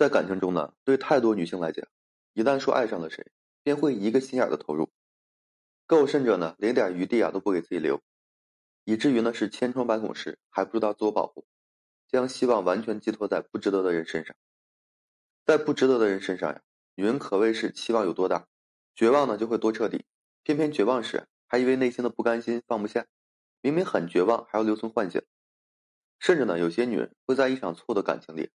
[0.00, 1.86] 在感情中呢，对太多女性来讲，
[2.32, 3.30] 一旦说爱上了谁，
[3.62, 4.90] 便会一个心眼的投入，
[5.86, 8.00] 更甚者呢，连点余地啊都不给自己留，
[8.84, 11.44] 以至于呢是千疮百孔时还不知道自我保护，
[12.08, 14.34] 将希望完全寄托在不值得的人身上。
[15.44, 16.62] 在不值得的人身上呀，
[16.94, 18.48] 女人可谓是期望有多大，
[18.94, 20.06] 绝望呢就会多彻底。
[20.42, 23.06] 偏偏绝望时，还以为内心的不甘心放不下，
[23.60, 25.22] 明明很绝望，还要留存幻想。
[26.18, 28.50] 甚至呢，有些女人会在一场错的感情里，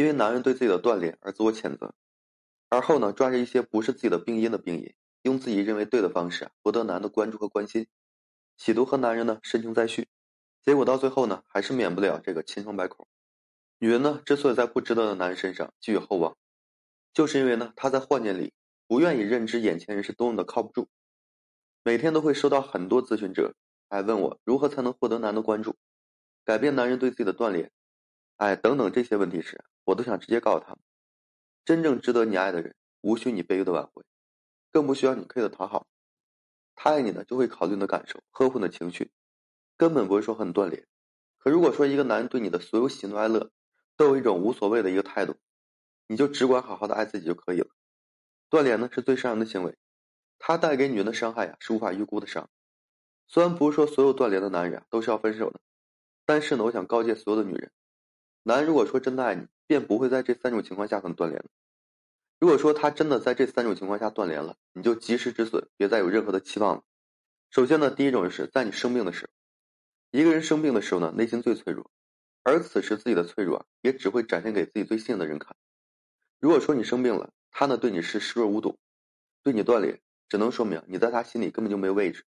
[0.00, 1.94] 因为男人对自己的断裂而自我谴责，
[2.70, 7.86] 而后呢，抓着一些不是自己的病因的病因，用自己认为对的方式博得男的关注和关心，
[8.56, 10.08] 企图和男人呢深情再续。
[10.62, 13.06] 结果到最后呢，还是免不了这个千疮百孔。
[13.78, 16.34] 女人呢，之所以在不值得的男人身上寄予厚望，
[17.12, 18.54] 就是因为呢，她在幻念里
[18.86, 20.88] 不愿意认知眼前人是多么的靠不住。
[21.84, 23.54] 每天都会收到很多咨询者
[23.90, 25.76] 来问我如何才能获得男的关注，
[26.46, 27.70] 改变男人对自己的锻炼，
[28.36, 30.78] 哎，等等这些问题时，我都想直接告诉他们：
[31.64, 34.04] 真正值得你爱的人，无需你卑微的挽回，
[34.70, 35.86] 更不需要你刻意的讨好。
[36.74, 39.10] 他爱你呢，就会考虑你的感受，呵护你的情绪，
[39.76, 40.86] 根本不会说和你断联。
[41.38, 43.50] 可如果说一个男人对你的所有喜怒哀乐
[43.96, 45.36] 都有一种无所谓的一个态度，
[46.06, 47.68] 你就只管好好的爱自己就可以了。
[48.48, 49.76] 断联呢，是最伤人的行为。
[50.38, 52.48] 他带给女人的伤害呀，是无法预估的伤。
[53.28, 55.60] 虽然不是说所有断联的男人都是要分手的，
[56.24, 57.70] 但是呢，我想告诫所有的女人：
[58.42, 61.44] 男人如果说真的爱你，便不会在这三种情况下和你断联。
[62.40, 66.82] 如果说他真的在这三种情况下断联了，你就及时止损，别再有任何的期望了。
[67.50, 69.30] 首先呢，第一种就是在你生病的时候，
[70.10, 71.88] 一个人生病的时候呢，内心最脆弱，
[72.42, 75.54] 而此时自己的脆弱啊也只会展现给自己最信任的人看。
[76.40, 78.76] 如果说你生病了，他呢对你是视若无睹，
[79.44, 80.00] 对你断联。
[80.28, 82.24] 只能说明你在他心里根本就没位置。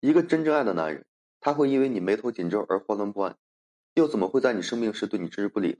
[0.00, 1.04] 一个真正爱的男人，
[1.38, 3.36] 他会因为你眉头紧皱而慌乱不安，
[3.92, 5.78] 又怎么会在你生病时对你置之不理呢？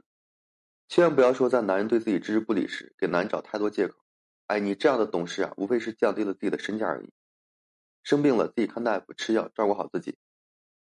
[0.89, 3.99] 千万不要说在男人对自己置之不理时给男人找太多借口。
[4.47, 7.13] 哎，你这样的懂事啊，无非是降低了自己的身价而已。
[8.05, 10.17] 生病了自己看大夫吃药，照顾好自己。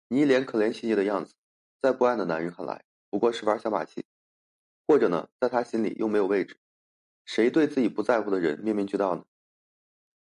[0.09, 1.35] 你一脸可怜兮兮的样子，
[1.83, 4.07] 在不爱的男人看来不过是玩小把戏，
[4.87, 6.59] 或者呢，在他心里又没有位置。
[7.25, 9.25] 谁对自己不在乎的人面面俱到呢？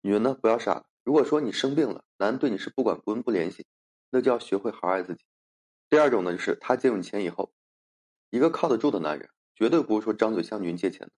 [0.01, 0.85] 女人呢，不要傻。
[1.03, 3.65] 如果说你生病了，男人对你是不管不问不联系，
[4.11, 5.25] 那就要学会好好爱自己。
[5.89, 7.51] 第二种呢，就是他借你钱以后，
[8.29, 11.11] 一个靠得住的男人，绝对不会说张嘴向女人借钱的。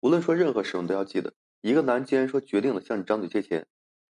[0.00, 3.66] 无论说任何时候，都要记得，一个男人既然说决定了向你张嘴借钱，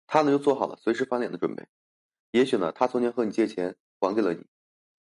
[0.08, 1.68] 他呢就做好了随时翻脸的准备。
[2.32, 4.46] 也许呢，他曾经和你借钱还给了你，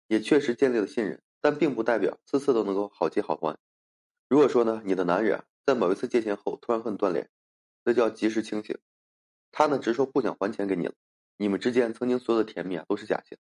[0.07, 3.57] 也确实建立了信任，但并不代表次次都能够好借好还。
[4.28, 7.29] 如果说呢，你的男人，在某一次借钱后突然和你断联，
[7.85, 8.78] 那就要及时清醒，
[9.53, 10.94] 他呢只是说不想还钱给你了，
[11.38, 13.39] 你们之间曾经所有的甜蜜啊都是假象。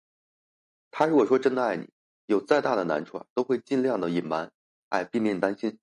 [0.92, 1.88] 他如果说真的爱你，
[2.26, 4.52] 有再大的难处啊都会尽量的隐瞒，
[4.90, 5.80] 哎，避免你担心。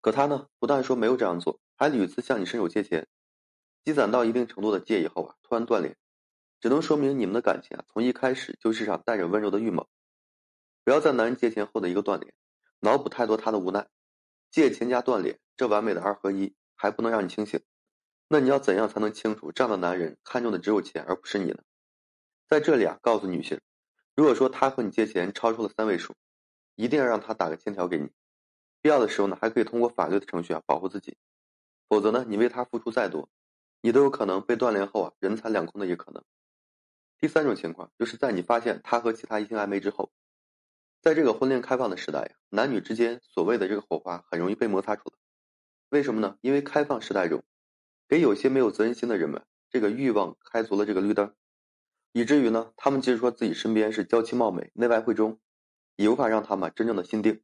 [0.00, 3.06] 可他呢不但说没有这样做，还屡次向你伸手借钱，
[3.84, 5.96] 积攒到一定程度的借以后啊突然断联，
[6.60, 9.88] 只能说明你们的感情啊从一开始就是场带着温柔的预谋。
[10.84, 12.34] 不要在男人借钱后的一个断联，
[12.80, 13.88] 脑补太多他的无奈，
[14.50, 17.60] 借钱加断联这完美的二合一还不能让你清醒。
[18.28, 21.62] 那你要怎样才能清楚这样的男人看中的只有钱而不是你呢？
[22.48, 23.60] 在这里啊，告诉女性，
[24.16, 26.14] 如果说他和你借钱超出了三位数，
[26.74, 28.10] 一定要让他打个欠条给你。
[28.82, 31.16] 必要的时候呢，还可以通过法律的程序啊保护自己。
[31.88, 33.30] 否则呢，你为他付出再多，
[33.80, 36.22] 你都有可能被断联后啊人财两空的一个可能。
[37.18, 40.12] 第三种情况就是在你发现他和其他异性暧昧之后，
[41.00, 45.14] 在这个婚恋开放的时代呀，男女之间所谓的这个火花很容易被摩擦出来。
[45.90, 46.36] 为什么呢？
[46.40, 47.42] 因为开放时代中。
[48.08, 51.34] 给有些没有责任心的人们，这个欲望开足了这个绿灯，
[52.12, 55.40] 以至于呢，他们即使说自己身边是娇妻貌美、内外慧中，
[55.96, 57.42] 也无法让他们真正的心定。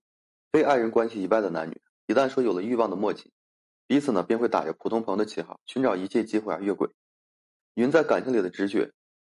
[0.50, 3.30] 非爱人关系以外的男女，一旦说有了欲望的默契，
[3.86, 6.88] 彼此呢便会打着普通朋友的旗号，寻找一切机会啊越轨。
[7.74, 8.92] 女人在感情里的直觉，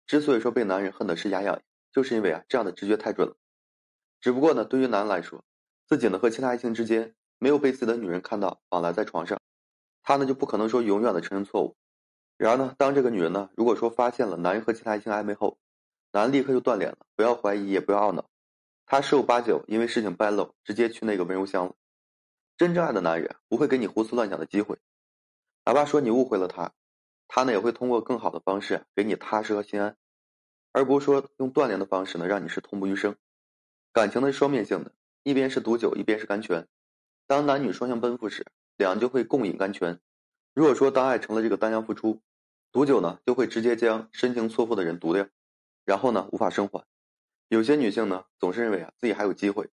[0.05, 1.61] 之所以说被男人恨的是牙痒，
[1.91, 3.35] 就是因为啊这样的直觉太准了。
[4.21, 5.43] 只不过呢，对于男人来说，
[5.87, 9.39] 自己呢和其他异性之间没有被自己的女人看到往来在床上。
[10.03, 11.75] 他呢就不可能说永远的承认错误，
[12.37, 15.57] 然而呢，当这个女人呢如果说发现了男人和其他异性暧昧后，
[16.11, 18.29] 男人立刻就断联了，不要怀疑，也不要懊恼，
[18.91, 21.75] 他十有八九因为事情败露，直接去那个温柔乡了。
[22.57, 24.79] 真正爱的男人不会给你胡思乱想的机会，
[25.63, 26.73] 哪怕说你误会了他，
[27.27, 29.95] 他呢也会通过更好的方式给你踏实和心安，
[30.71, 33.15] 而不是说用断联的方式呢让你是痛不欲生。
[33.93, 36.67] 感情呢是双面性的，一边是毒酒，一边是甘泉，
[37.27, 38.47] 当男女双向奔赴时。
[38.75, 39.99] 两人就会共饮甘泉。
[40.55, 42.21] 如果说当爱成了这个单向付出，
[42.71, 45.27] 毒酒呢就会直接将深情错付的人毒掉，
[45.85, 46.85] 然后呢无法生还。
[47.49, 49.69] 有些女性呢总是认为啊自己还有机会，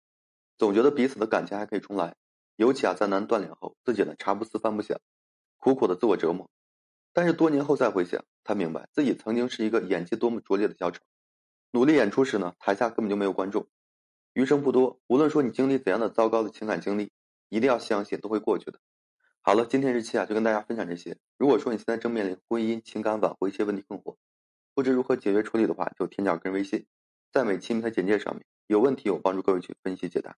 [0.57, 2.17] 总觉得彼此的感情还可以重来，
[2.57, 4.99] 尤其啊在男断联后，自己呢茶不思饭不想，
[5.59, 6.51] 苦苦的自我折磨。
[7.13, 11.03] 但是多年后再回想，才明白自己曾经是一个演技多么拙劣的小丑。
[11.73, 13.69] 努力演出时呢，台下根本就没有观众。
[14.33, 17.13] 余生不多，无论说你经历怎样的糟糕的情感经历，
[17.51, 18.81] 一定要相信都会过去的。
[19.43, 21.19] 好了，今天这期啊就跟大家分享这些。
[21.37, 24.17] 如果说你现在正面临婚姻、情感挽回一些问题困惑，
[24.75, 26.87] 不知如何解决处理的话，就添加个人微信，
[27.37, 28.43] 在每期的简介上面。
[28.67, 30.35] 有问题我帮助各位去分析解答。